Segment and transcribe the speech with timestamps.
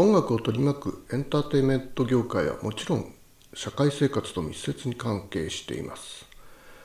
[0.00, 3.12] 音楽を取り巻くエンターテインメント業界はもちろん
[3.52, 6.24] 社会生活と密接に関係しています。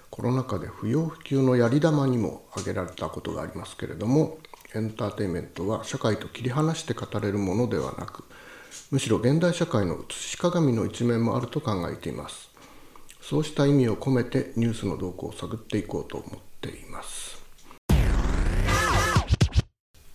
[0.09, 4.39] コロナ禍で不要不急のやり玉にも挙げられたことがありますけれども
[4.73, 8.23] エンターテインメントは社会と切り離して語れるものではなく
[8.89, 12.49] むしろ現代社会の写し鏡の一面もあると考えています。
[13.21, 17.42] そうした意味を込めてニュースの動向を探っていこうと思っています。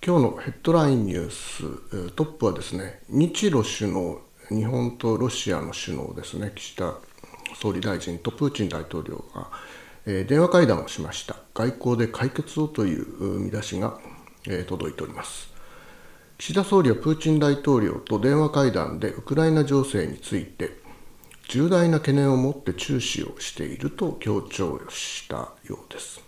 [0.08, 6.94] 今日のヘッドラインニューストップはですね日ロ首脳日本とロシアの首脳ですね岸田
[7.54, 9.50] 総理大臣とプーチン大統領が、
[10.06, 14.00] え、電話会談をしました外交で解決をという見出しが
[14.48, 15.52] え届いております
[16.38, 20.70] 岸田総理はプーチン大統領と電話会談でウクライナ情勢について
[21.50, 26.27] 重大な懸念を持って注視をしていると強調したようです。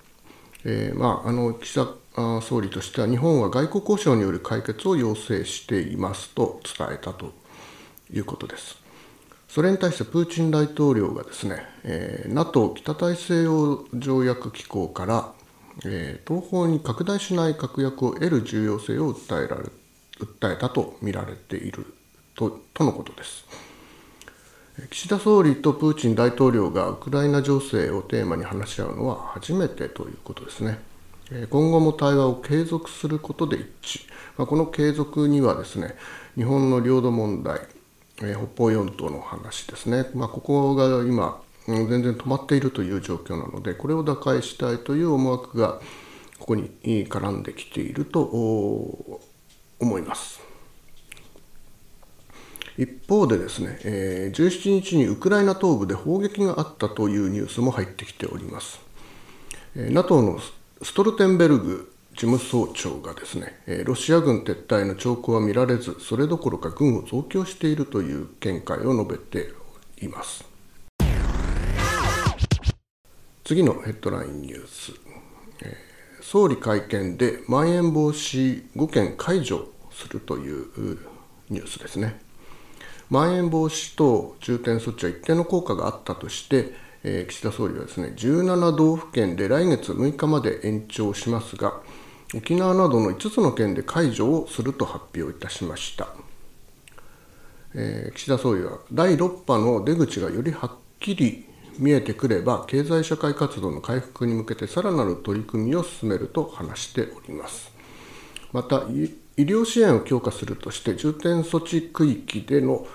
[0.65, 7.33] えー、まあ、あの岸田総理としては日本は外交交渉による解決を要請していますと伝えたと
[8.13, 8.77] いうことです。
[9.49, 15.33] それに対してプーチン大統領がですね、えー、NATO 北大西洋条約機構から
[15.85, 19.65] えー、東方に拡大しない確約を得る重要性を訴えられ
[20.19, 21.95] 訴えたと見られている
[22.35, 23.70] ととのことです。
[24.89, 30.79] 岸田総理とプーチン大統領がウクライナ情勢をテーマに話し合うのは初めてということですね。
[31.51, 34.01] 今後も対話を継続することで一
[34.37, 35.95] 致、この継続にはですね
[36.35, 37.61] 日本の領土問題、
[38.17, 45.81] 北方四島の話ですね、まあ、ここが今、全然止まっているという状況なのでこれを打開したいという思惑が
[46.41, 48.23] ここに絡んできていると
[49.79, 50.50] 思います。
[52.81, 58.81] 一方でですね、えー、17日にウクライナ東部で砲撃があったというニュースも入ってきております。
[59.77, 60.41] えー、NATO の
[60.83, 69.53] ストルテンベルグ事務総長がですね、えー、ロシア軍撤退の兆候は見られず、それどころか軍を増強しているという見解を述べて
[70.03, 70.43] います。
[73.45, 74.93] 次のヘッドラインニュース、
[75.65, 80.99] えー、総理会見でまん延防止5県解除するという
[81.51, 82.30] ニュースですね。
[83.11, 86.73] まん延防止等重点措置は一定の効果があったとして、
[87.03, 91.81] えー、岸田総理はですね17道府県で来月6日まで延長しますが
[92.35, 96.09] 沖縄などの5つの県で解除をすると発表いたしました、
[97.75, 101.47] えー、岸田総理は第6波の出口がよりはっきり
[101.81, 107.73] 見えてくれば経済社会活動の回復に向けてさらなる取り組みを進めると話しております。
[108.53, 108.83] また
[109.37, 112.87] 医療支援を強化するとして重点措置区域での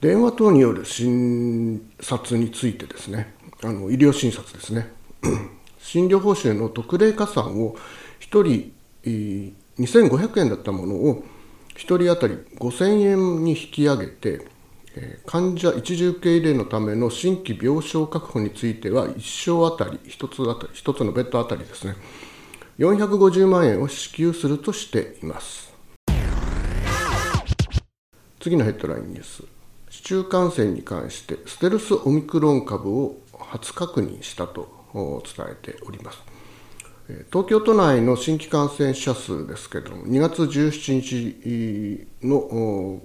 [0.00, 4.92] 電話等による診察についてですねあの医療診察ですね
[5.78, 7.76] 診療報酬の特例加算を
[8.20, 8.72] 1人
[9.78, 11.24] 2500円だったものを
[11.74, 14.46] 1人当たり5000円に引き上げて
[15.26, 21.94] 患者一時受け入れのための新規病床確保については、1床当たり、1つあたり、1つのベッド当たりですね、
[22.78, 25.72] 450万円を支給するとしています。
[28.40, 29.57] 次のヘッドラインニュース。
[29.98, 36.18] 市中感染に関して、ステルスオミクロン株を初確認したと伝えております。
[37.32, 43.02] 東京都内の新規感染者数ですけれども、2月17日の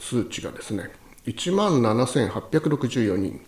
[0.00, 0.90] 数値がですね、
[1.26, 3.40] 1万7864人、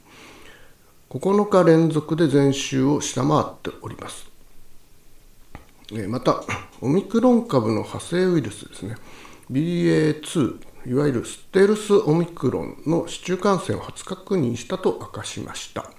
[1.10, 4.30] 9日連続で前週を下回っております。
[6.08, 6.44] また、
[6.80, 8.94] オミクロン株の派生ウイルスですね、
[9.50, 15.90] BA.2、いわゆるステルスオミクロンの市中感染を初確認したと明かしました。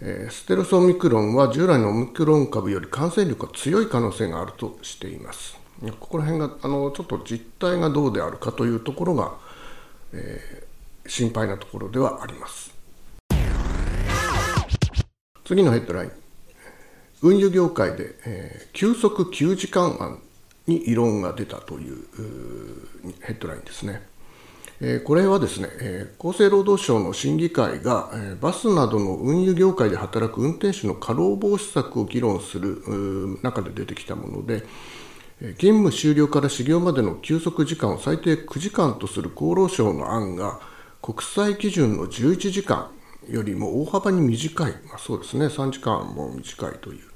[0.00, 5.56] ステルスオミクロンは従来のオミクロン株より感染力が強い可能性があるとしています。
[6.00, 9.34] ここら辺があのちょっと実態がどうであるかというところが、
[10.12, 10.66] え
[11.06, 12.74] 心配なところではあります。
[15.44, 16.12] 次のヘッドライン。
[17.22, 20.20] 運輸業界で、えー、急速9時間案
[20.66, 21.96] に異論が出たという
[23.20, 24.02] ヘッドラインですね。
[25.04, 25.68] これはですね、
[26.18, 32.82] 厚生労働省の審議会が、バスなどの運輸業界で働く運転手の過労防止策を議論する
[33.42, 34.64] 中で出てきたもので、
[35.58, 40.60] 勤務終了から始業までの休息時間を最低9時間とする厚労省の案が
[41.02, 42.90] 国際基準の11時間
[43.28, 45.46] よりも大幅に短い、そうですね。
[45.46, 47.13] 3時間も短いという。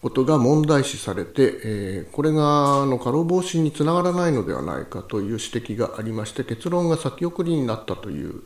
[0.00, 8.42] ことが問題視されて、えー、これがあの過労防止につながらないのではないかという指摘がありまして結論が先送りになったという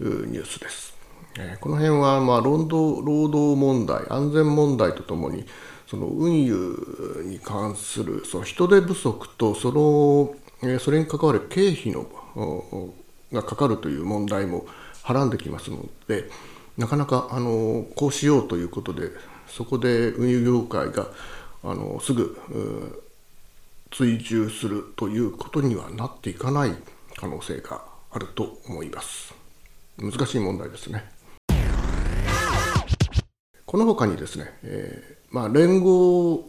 [0.00, 0.96] ニュースです。
[1.38, 5.44] えー、この辺は、まあ、労働労働問題安全問題とともに
[5.86, 12.06] その運輸に関するその人手不足とその、えー、それに関わる経費の
[13.32, 14.66] がかかるという問題も
[15.02, 16.30] はらんできますので
[16.78, 19.10] なかなかあのこうしようということで
[19.48, 21.08] そこで運輸業界が
[21.62, 23.02] あのすぐ
[23.90, 26.74] 追従するということにはなっていかない
[27.16, 29.34] 可能性があると思います。
[29.98, 31.04] 難しい問題ですね。
[33.64, 36.48] この他にですね、えー、まあ、連合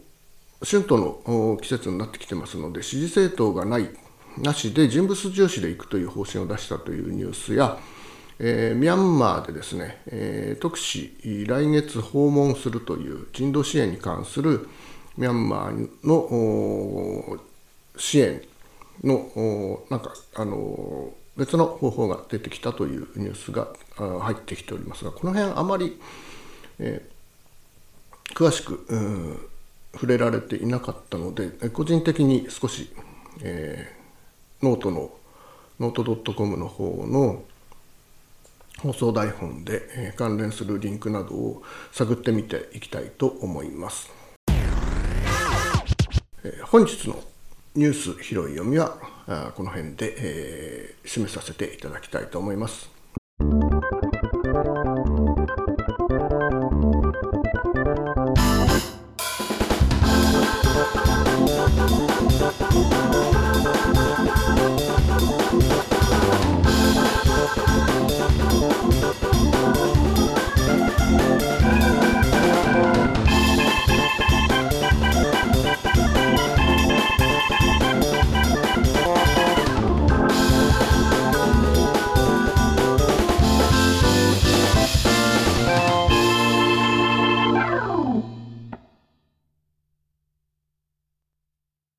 [0.64, 3.88] 春闘の季節になってきてますので支持政党がない
[4.38, 7.78] なしで人物重視でいくという方針を出したというニュースや
[8.40, 14.68] えー、ミャンマーでですね、えー、特使来月訪問するという人道支援に関する
[15.16, 17.38] ミャンマーの
[17.96, 18.40] 支援
[19.02, 26.00] のなんかあの別の方法が出てきたというニュースが入ってきておりますがこの辺あまり、
[26.78, 28.86] えー、詳しく
[29.94, 32.92] 触れられていなかったので個人的に少し、
[33.42, 35.10] えー、ノートの
[35.80, 37.42] ノート .com の方の
[38.80, 44.10] 放送台本で関連するリンクなどを探ってみていきたいと思います。
[46.64, 47.20] 本日の
[47.74, 48.96] ニュース拾い読みは
[49.56, 52.97] この辺で、えー、締めさせていただきたいと思います。